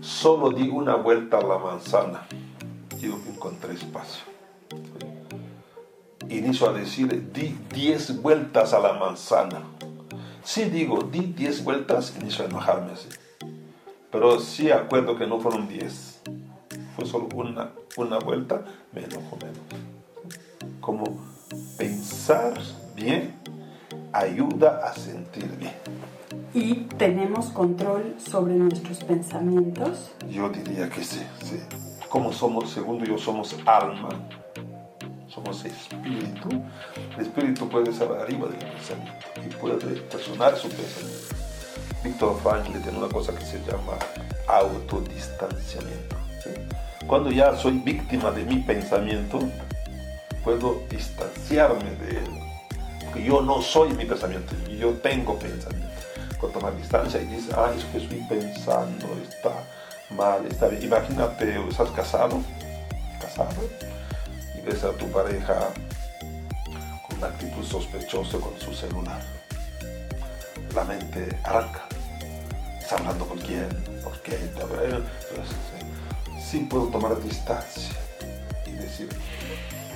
Solo 0.02 0.50
di 0.50 0.68
una 0.68 0.96
vuelta 0.96 1.38
a 1.38 1.42
la 1.42 1.56
manzana 1.56 2.26
y 3.00 3.06
encontré 3.06 3.72
espacio. 3.72 4.24
Inicio 6.28 6.68
a 6.68 6.74
decir, 6.74 7.32
di 7.32 7.56
10 7.72 8.20
vueltas 8.20 8.74
a 8.74 8.80
la 8.80 8.92
manzana. 8.92 9.62
Si 10.44 10.64
digo, 10.64 10.98
di 11.10 11.20
10 11.20 11.64
vueltas, 11.64 12.14
inicio 12.20 12.44
a 12.44 12.48
enojarme 12.48 12.92
así. 12.92 13.08
Pero 14.12 14.40
si 14.40 14.70
acuerdo 14.70 15.16
que 15.16 15.26
no 15.26 15.40
fueron 15.40 15.68
10 15.68 16.07
fue 16.98 17.06
solo 17.06 17.28
una, 17.32 17.70
una 17.96 18.18
vuelta, 18.18 18.64
me 18.92 19.04
enojo 19.04 19.38
menos. 19.40 19.60
Como 20.80 21.04
pensar 21.76 22.54
bien 22.96 23.36
ayuda 24.12 24.80
a 24.84 24.92
sentir 24.94 25.48
bien. 25.56 25.74
¿Y 26.52 26.74
tenemos 26.96 27.50
control 27.50 28.16
sobre 28.18 28.54
nuestros 28.54 29.04
pensamientos? 29.04 30.10
Yo 30.28 30.48
diría 30.48 30.90
que 30.90 31.04
sí, 31.04 31.22
sí. 31.40 31.60
Como 32.08 32.32
somos, 32.32 32.68
segundo 32.70 33.04
yo, 33.04 33.16
somos 33.16 33.54
alma, 33.64 34.08
somos 35.28 35.64
espíritu. 35.64 36.48
El 37.16 37.26
espíritu 37.26 37.68
puede 37.68 37.90
estar 37.90 38.10
arriba 38.10 38.48
del 38.48 38.58
pensamiento 38.58 39.24
y 39.46 39.54
puede 39.54 39.76
personar 40.00 40.56
su 40.56 40.68
pensamiento. 40.68 41.36
Víctor 42.02 42.40
Frankl 42.42 42.80
tiene 42.82 42.98
una 42.98 43.08
cosa 43.08 43.32
que 43.36 43.44
se 43.44 43.58
llama 43.60 43.96
autodistanciamiento. 44.48 46.17
Cuando 47.08 47.30
ya 47.30 47.56
soy 47.56 47.78
víctima 47.78 48.30
de 48.30 48.44
mi 48.44 48.58
pensamiento, 48.58 49.40
puedo 50.44 50.82
distanciarme 50.90 51.90
de 51.92 52.18
él. 52.18 52.40
Porque 53.02 53.24
yo 53.24 53.40
no 53.40 53.62
soy 53.62 53.94
mi 53.94 54.04
pensamiento, 54.04 54.54
yo 54.68 54.92
tengo 54.92 55.38
pensamiento. 55.38 55.88
Cuando 56.38 56.60
toma 56.60 56.70
distancia 56.72 57.22
y 57.22 57.24
dice, 57.24 57.50
ah, 57.56 57.72
eso 57.74 57.86
que 57.92 57.98
estoy 57.98 58.18
pensando 58.28 59.06
está 59.26 59.54
mal, 60.10 60.44
está 60.48 60.68
bien. 60.68 60.82
Imagínate, 60.82 61.58
estás 61.66 61.88
casado, 61.92 62.42
casado, 63.18 63.56
y 64.54 64.60
ves 64.60 64.84
a 64.84 64.92
tu 64.92 65.10
pareja 65.10 65.70
con 67.08 67.16
una 67.16 67.28
actitud 67.28 67.64
sospechosa 67.64 68.36
con 68.36 68.52
su 68.60 68.74
celular. 68.74 69.22
La 70.74 70.84
mente 70.84 71.26
arranca. 71.42 71.84
Está 72.78 72.96
hablando 72.96 73.26
con 73.26 73.38
quién, 73.38 73.66
por 74.04 74.20
qué, 74.20 74.38
sí 76.50 76.60
puedo 76.60 76.86
tomar 76.86 77.22
distancia 77.22 77.94
y 78.66 78.70
decir, 78.70 79.10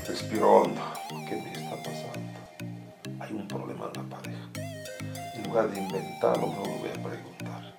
respiro 0.07 0.53
hondo, 0.53 0.83
¿qué 1.27 1.37
me 1.37 1.51
está 1.51 1.77
pasando? 1.77 3.21
Hay 3.21 3.33
un 3.33 3.49
problema 3.49 3.91
en 3.95 4.03
la 4.03 4.17
pareja. 4.17 4.49
En 5.35 5.45
lugar 5.45 5.71
de 5.71 5.81
inventarlo, 5.81 6.49
no 6.49 6.63
lo 6.63 6.79
voy 6.79 6.91
a 6.91 7.03
preguntar. 7.03 7.75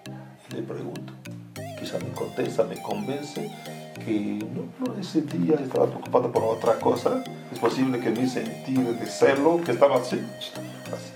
Le 0.49 0.63
pregunto. 0.63 1.13
Quizá 1.79 1.99
me 1.99 2.09
contesta, 2.13 2.63
me 2.63 2.81
convence 2.81 3.51
que 4.03 4.39
no, 4.41 4.99
ese 4.99 5.21
día 5.21 5.55
estaba 5.61 5.85
preocupado 5.85 6.31
por 6.31 6.43
otra 6.43 6.79
cosa. 6.79 7.23
Es 7.51 7.59
posible 7.59 7.99
que 7.99 8.09
mi 8.09 8.27
sentir 8.27 8.79
de 8.79 9.05
celo, 9.05 9.61
que 9.63 9.71
estaba 9.71 9.97
así, 9.97 10.19
así. 10.87 11.11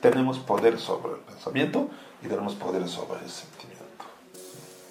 Tenemos 0.00 0.38
poder 0.38 0.78
sobre 0.78 1.16
el 1.16 1.20
pensamiento 1.20 1.90
y 2.22 2.28
tenemos 2.28 2.54
poder 2.54 2.88
sobre 2.88 3.20
el 3.20 3.28
sentimiento 3.28 3.71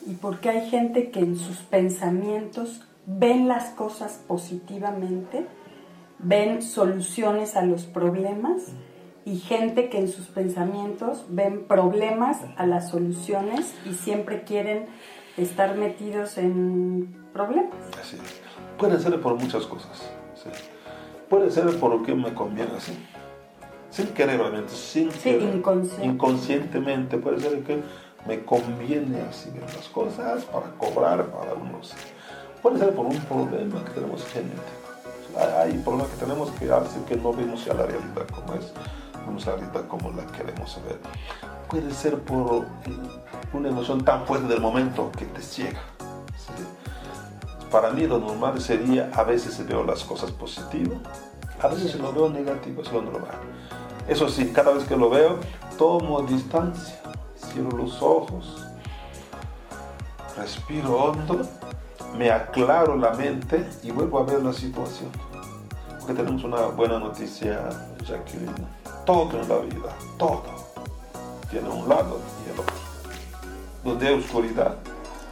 y 0.05 0.13
porque 0.13 0.50
hay 0.50 0.70
gente 0.70 1.12
que 1.12 1.20
en 1.20 1.38
sus 1.38 1.58
pensamientos 1.58 2.81
ven 3.05 3.48
las 3.48 3.70
cosas 3.70 4.22
positivamente, 4.27 5.46
ven 6.20 6.62
soluciones 6.62 7.55
a 7.55 7.63
los 7.63 7.86
problemas 7.86 8.74
y 9.25 9.38
gente 9.38 9.89
que 9.89 10.00
en 10.00 10.08
sus 10.08 10.27
pensamientos 10.27 11.25
ven 11.29 11.65
problemas 11.67 12.39
a 12.58 12.65
las 12.65 12.89
soluciones 12.89 13.74
y 13.86 13.93
siempre 13.93 14.43
quieren 14.43 14.88
estar 15.38 15.75
metidos 15.77 16.38
en 16.38 17.15
problemas. 17.34 17.75
Así 18.00 18.17
Puede 18.77 19.00
ser 19.00 19.20
por 19.22 19.36
muchas 19.36 19.65
cosas. 19.67 20.12
Puede 21.29 21.51
ser 21.51 21.79
por 21.79 21.91
lo 21.91 22.03
que 22.03 22.15
me 22.15 22.34
conviene 22.34 22.72
así. 22.75 22.93
Sin 23.91 24.08
querer, 24.08 24.41
obviamente. 24.41 24.74
Sin 24.74 25.12
sí, 25.12 25.38
inconscientemente. 26.01 27.17
Puede 27.17 27.39
ser 27.39 27.63
que 27.63 27.84
me 28.25 28.43
conviene 28.45 29.21
así 29.21 29.49
ver 29.51 29.63
las 29.75 29.87
cosas 29.87 30.43
para 30.45 30.67
cobrar 30.77 31.25
para 31.27 31.53
unos. 31.53 31.93
Puede 32.61 32.79
ser 32.79 32.93
por 32.93 33.07
un 33.07 33.19
problema 33.21 33.83
que 33.85 33.91
tenemos 33.91 34.23
genético. 34.27 34.61
Hay 35.57 35.73
problemas 35.79 36.09
que 36.09 36.17
tenemos 36.17 36.51
que 36.51 36.71
hacer 36.71 37.01
que 37.03 37.15
no 37.15 37.33
vemos 37.33 37.65
ya 37.65 37.73
la 37.73 37.85
realidad 37.85 38.27
como 38.33 38.53
es, 38.53 38.71
vemos 39.25 39.45
la 39.45 39.55
realidad 39.55 39.87
como 39.87 40.11
la 40.11 40.25
queremos 40.27 40.79
ver. 40.85 40.99
Puede 41.69 41.91
ser 41.93 42.19
por 42.19 42.65
una 43.53 43.69
emoción 43.69 44.03
tan 44.03 44.25
fuerte 44.25 44.47
del 44.47 44.61
momento 44.61 45.11
que 45.17 45.25
te 45.25 45.41
ciega. 45.41 45.79
Para 47.71 47.89
mí 47.91 48.05
lo 48.05 48.19
normal 48.19 48.59
sería 48.59 49.09
a 49.13 49.23
veces 49.23 49.65
veo 49.65 49.83
las 49.83 50.03
cosas 50.03 50.29
positivas, 50.31 50.99
a 51.61 51.69
veces 51.69 51.95
lo 51.95 52.11
veo 52.11 52.29
negativo, 52.29 52.81
es 52.81 52.91
lo 52.91 53.01
normal. 53.01 53.37
Eso 54.07 54.27
sí, 54.27 54.51
cada 54.53 54.73
vez 54.73 54.83
que 54.83 54.97
lo 54.97 55.09
veo, 55.09 55.39
tomo 55.77 56.21
distancia 56.23 57.00
cierro 57.51 57.77
los 57.77 58.01
ojos, 58.01 58.65
respiro 60.38 60.96
hondo, 60.98 61.41
me 62.17 62.31
aclaro 62.31 62.96
la 62.96 63.12
mente 63.12 63.67
y 63.84 63.91
vuelvo 63.91 64.20
a 64.20 64.24
ver 64.24 64.43
la 64.43 64.53
situación. 64.53 65.10
Porque 66.00 66.13
tenemos 66.13 66.43
una 66.43 66.67
buena 66.67 67.00
noticia, 67.00 67.70
Jacqueline. 68.05 68.67
Todo 69.05 69.39
en 69.39 69.50
la 69.50 69.58
vida, 69.58 69.96
todo, 70.17 70.43
tiene 71.50 71.70
un 71.70 71.88
lado 71.88 72.20
y 72.46 72.51
el 72.51 72.60
otro. 72.60 72.75
Donde 73.84 74.08
hay 74.08 74.20
oscuridad, 74.20 74.75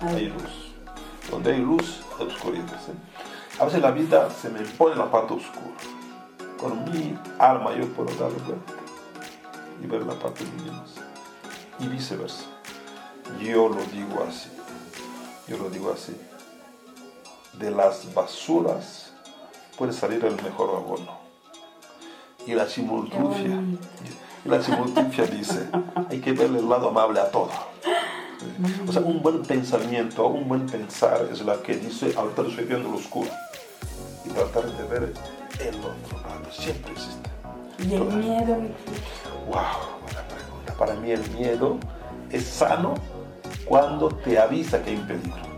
hay 0.02 0.28
luz. 0.28 0.74
Donde 1.30 1.54
hay 1.54 1.60
luz, 1.60 2.02
hay 2.20 2.28
oscuridad. 2.28 2.80
A 3.60 3.66
veces 3.66 3.82
la 3.82 3.92
vida 3.92 4.30
se 4.32 4.50
me 4.50 4.60
impone 4.60 4.96
la 4.96 5.10
parte 5.10 5.34
oscura. 5.34 5.76
Con 6.60 6.84
mi 6.86 7.18
alma 7.38 7.74
yo 7.74 7.88
puedo 7.94 8.10
darle 8.16 8.38
cuenta 8.40 8.74
y 9.82 9.88
ver 9.88 10.06
la 10.06 10.14
parte 10.14 10.44
luminosa. 10.44 11.09
Y 11.80 11.88
viceversa. 11.88 12.44
Yo 13.40 13.70
lo 13.70 13.82
digo 13.86 14.26
así. 14.28 14.50
Yo 15.48 15.58
lo 15.58 15.70
digo 15.70 15.94
así. 15.94 16.16
De 17.54 17.72
las 17.72 18.14
basuras 18.14 19.14
puede 19.78 19.94
salir 19.94 20.24
el 20.26 20.36
mejor 20.44 20.70
abono. 20.76 21.20
Y 22.46 22.54
la 22.54 22.68
simultrufia, 22.68 23.62
y 24.46 24.50
la 24.50 24.62
simultrufia 24.62 25.26
dice, 25.26 25.70
hay 26.10 26.20
que 26.20 26.32
verle 26.32 26.60
el 26.60 26.70
lado 26.70 26.90
amable 26.90 27.20
a 27.20 27.30
todo. 27.30 27.52
O 28.88 28.92
sea, 28.92 29.02
un 29.02 29.22
buen 29.22 29.44
pensamiento, 29.44 30.28
un 30.28 30.48
buen 30.48 30.66
pensar 30.66 31.28
es 31.32 31.42
la 31.42 31.62
que 31.62 31.76
dice, 31.78 32.14
ahorita 32.16 32.44
estoy 32.44 32.66
viendo 32.66 32.90
lo 32.90 32.98
oscuro. 32.98 33.30
Y 34.26 34.30
tratar 34.30 34.66
de 34.66 34.84
ver 34.88 35.14
el 35.60 35.76
otro 35.76 36.22
lado, 36.28 36.52
siempre 36.52 36.92
existe. 36.94 37.30
¿Y 37.80 37.94
el 37.94 38.04
miedo? 38.04 38.58
Wow, 39.48 39.99
Para 40.78 40.96
mí 40.96 41.12
el 41.12 41.30
miedo 41.32 41.78
es 42.32 42.46
sano 42.46 42.96
cuando 43.66 44.10
te 44.10 44.40
avisa 44.40 44.82
que 44.84 44.92
hay 44.92 44.98
un 44.98 45.08
peligro. 45.08 45.50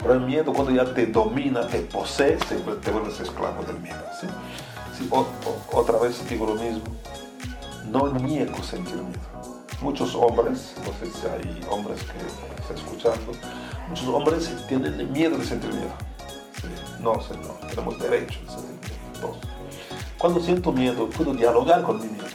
Pero 0.00 0.14
el 0.14 0.20
miedo 0.20 0.52
cuando 0.52 0.72
ya 0.72 0.94
te 0.94 1.06
domina, 1.06 1.66
te 1.66 1.80
posee, 1.80 2.36
te 2.36 2.90
vuelves 2.90 3.20
esclavo 3.20 3.62
del 3.64 3.78
miedo. 3.80 4.02
¿sí? 4.18 4.26
otra 5.72 5.98
vez 5.98 6.28
digo 6.28 6.46
lo 6.46 6.54
mismo, 6.54 6.82
no 7.90 8.12
niego 8.12 8.62
sentir 8.62 8.96
miedo. 8.96 9.20
Muchos 9.80 10.14
hombres, 10.14 10.74
no 10.84 10.92
sé 10.92 11.10
si 11.10 11.26
hay 11.26 11.60
hombres 11.70 12.02
que 12.02 12.62
están 12.62 12.76
escuchando, 12.76 13.32
muchos 13.88 14.08
hombres 14.08 14.66
tienen 14.68 15.10
miedo 15.12 15.38
de 15.38 15.44
sentir 15.44 15.72
miedo. 15.72 15.92
no, 17.00 17.14
no, 17.14 17.68
tenemos 17.68 17.98
derecho 17.98 18.40
de 18.40 18.50
sentir 18.50 18.98
miedo. 19.14 19.36
Cuando 20.18 20.40
siento 20.40 20.70
miedo, 20.70 21.08
puedo 21.08 21.32
dialogar 21.32 21.82
con 21.82 21.98
mi 21.98 22.08
miedo. 22.08 22.26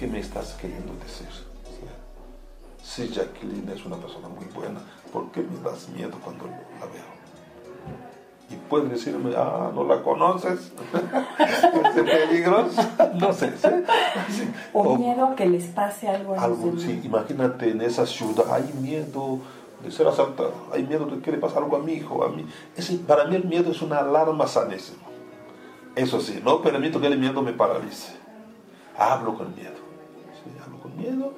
¿Qué 0.00 0.06
me 0.06 0.18
estás 0.18 0.54
queriendo 0.54 0.94
decir? 0.94 1.28
Si 2.82 3.08
Jacqueline 3.08 3.68
es 3.68 3.84
una 3.84 3.96
persona 3.96 4.28
muy 4.28 4.46
buena, 4.46 4.80
¿por 5.12 5.30
qué 5.30 5.42
me 5.42 5.60
das 5.62 5.90
miedo 5.90 6.16
cuando 6.24 6.46
la 6.46 6.86
veo? 6.86 7.20
y 8.50 8.56
puedes 8.68 8.90
decirme, 8.90 9.32
ah, 9.36 9.70
no 9.72 9.84
la 9.84 10.02
conoces, 10.02 10.72
es 11.38 12.02
peligroso, 12.02 12.82
no 13.14 13.32
sé. 13.32 13.52
O, 14.72 14.96
miedo 14.96 15.26
a 15.26 15.36
que 15.36 15.46
les 15.46 15.66
pase 15.66 16.08
algo 16.08 16.34
a 16.34 16.42
algo, 16.42 16.72
Sí, 16.76 17.00
imagínate 17.04 17.70
en 17.70 17.80
esa 17.80 18.06
ciudad, 18.06 18.52
hay 18.52 18.72
miedo 18.80 19.38
de 19.84 19.92
ser 19.92 20.08
asaltado, 20.08 20.52
hay 20.72 20.82
miedo 20.82 21.06
de 21.06 21.20
que 21.20 21.30
le 21.30 21.38
pase 21.38 21.58
algo 21.58 21.76
a 21.76 21.78
mi 21.78 21.92
hijo, 21.92 22.24
a 22.24 22.30
mí. 22.30 22.44
para 23.06 23.26
mí 23.26 23.36
el 23.36 23.44
miedo 23.44 23.70
es 23.70 23.82
una 23.82 23.98
alarma 23.98 24.48
sanísima. 24.48 25.04
Eso 25.94 26.20
sí, 26.20 26.40
no 26.44 26.60
permito 26.60 27.00
que 27.00 27.06
el 27.06 27.18
miedo 27.18 27.42
me 27.42 27.52
paralice. 27.52 28.16
Hablo 28.98 29.34
con 29.34 29.54
miedo. 29.54 29.79
Con 30.90 30.96
miedo. 30.96 31.34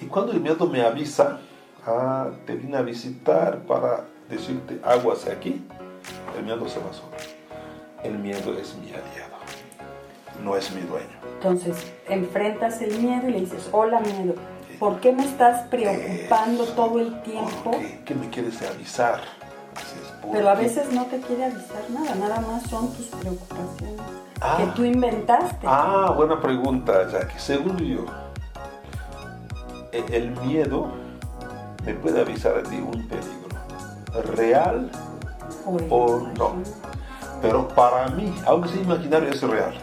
Y 0.00 0.06
cuando 0.06 0.32
el 0.32 0.40
miedo 0.40 0.66
me 0.66 0.82
avisa, 0.82 1.38
ah, 1.86 2.30
te 2.46 2.54
vine 2.54 2.76
a 2.76 2.82
visitar 2.82 3.60
para 3.60 4.04
decirte 4.28 4.80
hacia 4.84 5.32
aquí, 5.32 5.64
el 6.36 6.44
miedo 6.44 6.68
se 6.68 6.78
va 6.80 6.92
solo. 6.92 7.12
El 8.02 8.18
miedo 8.18 8.52
es 8.58 8.76
mi 8.76 8.88
aliado, 8.88 9.36
no 10.44 10.56
es 10.56 10.72
mi 10.74 10.82
dueño. 10.82 11.16
Entonces, 11.36 11.92
enfrentas 12.08 12.80
el 12.82 12.98
miedo 12.98 13.28
y 13.28 13.32
le 13.32 13.40
dices, 13.40 13.68
hola 13.72 14.00
miedo, 14.00 14.34
¿por 14.78 15.00
qué 15.00 15.12
me 15.12 15.24
estás 15.24 15.66
preocupando 15.68 16.64
todo 16.64 17.00
el 17.00 17.22
tiempo? 17.22 17.70
¿Qué, 17.70 18.00
¿Qué 18.04 18.14
me 18.14 18.28
quieres 18.28 18.60
avisar? 18.62 19.20
Pero 20.30 20.48
a 20.48 20.54
veces 20.54 20.92
no 20.92 21.06
te 21.06 21.20
quiere 21.20 21.44
avisar 21.44 21.82
nada, 21.90 22.14
nada 22.16 22.40
más 22.40 22.64
son 22.64 22.92
tus 22.92 23.06
preocupaciones 23.06 24.00
que 24.36 24.42
ah. 24.62 24.72
tú 24.74 24.84
inventaste. 24.84 25.66
Ah, 25.66 26.12
buena 26.14 26.40
pregunta, 26.40 27.08
Jackie. 27.10 27.38
Según 27.38 27.78
yo, 27.78 28.04
el 29.92 30.30
miedo 30.42 30.88
me 31.84 31.94
puede 31.94 32.20
avisar 32.20 32.66
de 32.66 32.76
un 32.76 33.06
peligro 33.08 33.46
real 34.34 34.90
o 35.90 36.20
no. 36.36 36.54
Pero 37.42 37.68
para 37.68 38.08
mí, 38.08 38.34
aunque 38.46 38.68
sea 38.68 38.82
imaginario, 38.82 39.28
es 39.28 39.42
real. 39.42 39.74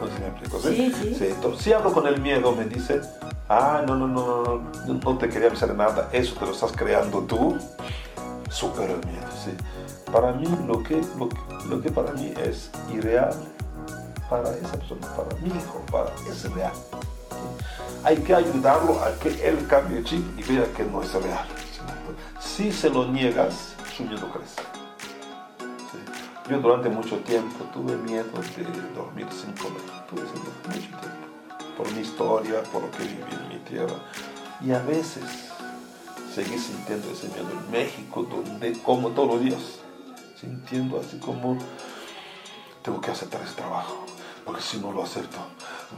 No 0.00 0.06
sé 0.06 0.14
si 0.14 0.20
me 0.20 0.28
explico. 0.28 0.58
¿sí? 0.60 0.92
Sí, 0.92 1.14
sí. 1.14 1.26
Entonces, 1.26 1.62
si 1.62 1.72
hablo 1.72 1.92
con 1.92 2.06
el 2.06 2.20
miedo, 2.20 2.52
me 2.52 2.64
dice, 2.64 3.00
ah, 3.48 3.82
no, 3.86 3.94
no, 3.96 4.06
no, 4.06 4.62
no, 4.86 4.94
no 4.94 5.18
te 5.18 5.28
quería 5.28 5.48
avisar 5.48 5.68
de 5.68 5.76
nada, 5.76 6.08
eso 6.12 6.34
te 6.36 6.46
lo 6.46 6.52
estás 6.52 6.72
creando 6.72 7.20
tú, 7.22 7.56
supera 8.50 8.92
el 8.92 9.06
miedo, 9.06 9.26
sí. 9.44 9.50
Para 10.10 10.32
mí, 10.32 10.46
lo 10.66 10.82
que, 10.82 11.00
lo, 11.68 11.80
que 11.80 11.90
para 11.90 12.12
mí 12.12 12.32
es 12.42 12.70
irreal, 12.92 13.34
para 14.30 14.50
esa 14.50 14.72
persona, 14.72 15.06
para 15.14 15.40
mi 15.40 15.48
hijo, 15.48 15.82
para, 15.90 16.10
es 16.30 16.50
real. 16.52 16.72
Hay 18.08 18.16
que 18.22 18.34
ayudarlo 18.34 19.04
a 19.04 19.14
que 19.18 19.28
él 19.46 19.66
cambie 19.66 20.02
chip 20.02 20.24
y 20.38 20.42
vea 20.42 20.64
que 20.72 20.82
no 20.82 21.02
es 21.02 21.12
real. 21.12 21.46
Si 22.40 22.72
se 22.72 22.88
lo 22.88 23.06
niegas, 23.06 23.74
su 23.94 24.02
miedo 24.02 24.32
crece. 24.32 24.62
Yo 26.48 26.58
durante 26.58 26.88
mucho 26.88 27.18
tiempo 27.18 27.66
tuve 27.66 27.96
miedo 27.96 28.32
de 28.56 28.64
dormir 28.96 29.26
sin 29.30 29.52
comer. 29.52 29.82
Tuve 30.08 30.22
ese 30.22 30.32
miedo 30.32 30.52
mucho 30.64 30.88
tiempo. 30.88 31.76
Por 31.76 31.92
mi 31.92 32.00
historia, 32.00 32.62
por 32.72 32.84
lo 32.84 32.90
que 32.92 33.02
viví 33.02 33.30
en 33.30 33.48
mi 33.50 33.58
tierra. 33.58 33.96
Y 34.62 34.72
a 34.72 34.78
veces 34.78 35.50
seguí 36.34 36.58
sintiendo 36.58 37.10
ese 37.10 37.28
miedo 37.28 37.50
en 37.50 37.70
México, 37.70 38.22
donde 38.22 38.72
como 38.80 39.10
todos 39.10 39.34
los 39.34 39.40
días, 39.42 39.80
sintiendo 40.40 40.98
así 40.98 41.18
como 41.18 41.58
tengo 42.82 43.02
que 43.02 43.10
aceptar 43.10 43.42
ese 43.42 43.52
trabajo, 43.52 44.06
porque 44.46 44.62
si 44.62 44.78
no 44.78 44.92
lo 44.92 45.02
acepto, 45.02 45.40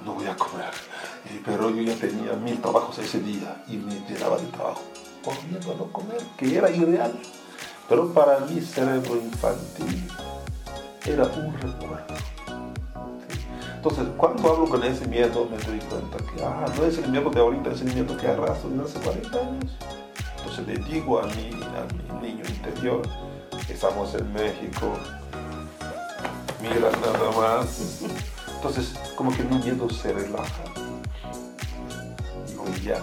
no 0.04 0.14
voy 0.14 0.26
a 0.26 0.36
comer. 0.36 0.70
pero 1.44 1.70
yo 1.70 1.82
ya 1.82 1.94
tenía 1.96 2.32
mil 2.34 2.60
trabajos 2.60 2.98
ese 2.98 3.20
día 3.20 3.62
y 3.68 3.76
me 3.76 3.94
llenaba 4.08 4.38
de 4.38 4.46
trabajo 4.46 4.82
por 5.22 5.34
miedo 5.44 5.72
a 5.72 5.74
no 5.76 5.92
comer, 5.92 6.20
que 6.36 6.56
era 6.56 6.70
irreal. 6.70 7.12
Pero 7.88 8.12
para 8.12 8.40
mi 8.40 8.60
cerebro 8.60 9.16
infantil 9.16 10.08
era 11.04 11.24
un 11.24 11.52
recuerdo. 11.54 12.14
Entonces, 13.74 14.04
cuando 14.16 14.52
hablo 14.52 14.68
con 14.68 14.84
ese 14.84 15.06
miedo, 15.08 15.48
me 15.50 15.56
doy 15.56 15.78
cuenta 15.78 16.18
que, 16.18 16.44
ah, 16.44 16.66
no 16.76 16.84
es 16.84 16.98
el 16.98 17.08
miedo 17.08 17.30
de 17.30 17.40
ahorita, 17.40 17.70
es 17.70 17.80
el 17.80 17.94
miedo 17.94 18.16
que 18.16 18.28
arrastro 18.28 18.68
desde 18.68 18.84
hace 18.84 19.00
40 19.00 19.38
años. 19.38 19.76
Entonces 20.36 20.66
le 20.66 20.76
digo 20.84 21.18
a 21.18 21.26
mi, 21.26 21.50
a 21.50 22.20
mi 22.20 22.28
niño 22.28 22.44
interior, 22.46 23.02
estamos 23.68 24.14
en 24.14 24.32
México, 24.32 24.92
mira 26.60 26.90
nada 26.90 27.30
más. 27.36 28.02
Entonces, 28.62 28.92
como 29.16 29.34
que 29.34 29.42
mi 29.42 29.56
miedo 29.56 29.88
se 29.88 30.12
relaja. 30.12 30.64
Y 32.46 32.56
hoy 32.58 32.80
ya, 32.82 33.02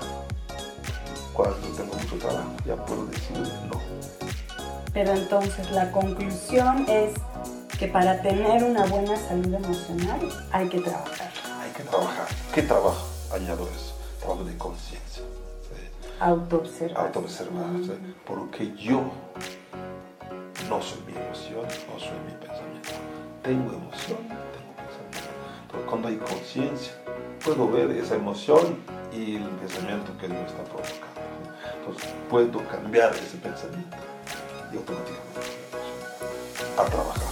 cuando 1.34 1.58
tengo 1.76 1.96
mucho 1.96 2.16
trabajo, 2.20 2.52
ya 2.64 2.76
puedo 2.86 3.08
decir 3.08 3.40
no. 3.68 3.82
Pero 4.94 5.14
entonces 5.14 5.72
la 5.72 5.92
conclusión 5.92 6.86
es 6.88 7.16
que 7.80 7.88
para 7.88 8.22
tener 8.22 8.64
una 8.64 8.86
buena 8.86 9.18
salud 9.18 9.52
emocional 9.52 10.20
hay 10.52 10.70
que 10.70 10.80
trabajar. 10.80 11.32
Hay 11.60 11.72
que 11.72 11.84
trabajar. 11.86 12.28
¿Qué 12.54 12.62
trabajo? 12.62 13.08
Añado 13.34 13.68
eso. 13.76 13.96
Trabajo 14.20 14.44
de 14.44 14.56
conciencia. 14.60 15.24
Autoobservar. 16.20 17.08
Autoobservar. 17.08 17.66
Porque 18.28 18.76
yo 18.76 19.02
no 20.70 20.84
soy 20.84 21.00
mi 21.08 21.14
emoción, 21.14 21.66
no 21.92 22.00
soy 22.00 22.20
mi 22.28 22.34
pensamiento. 22.46 22.92
Tengo 23.42 23.74
emoción. 23.74 24.57
Pero 25.72 25.86
cuando 25.86 26.08
hay 26.08 26.18
conciencia, 26.18 26.94
puedo 27.44 27.70
ver 27.70 27.92
esa 27.92 28.16
emoción 28.16 28.78
y 29.14 29.36
el 29.38 29.44
pensamiento 29.44 30.12
que 30.20 30.28
me 30.28 30.42
está 30.46 30.64
provocando. 30.64 31.22
Entonces 31.80 32.14
puedo 32.30 32.68
cambiar 32.68 33.14
ese 33.16 33.38
pensamiento 33.38 33.98
y 34.72 34.78
automáticamente 34.78 35.58
a 36.78 36.84
trabajar. 36.86 37.28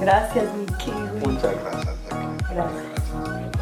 Gracias, 0.00 0.44
Vicky. 0.58 0.90
Muchas 0.90 1.54
gracias. 1.62 1.96
Gracias. 2.50 3.57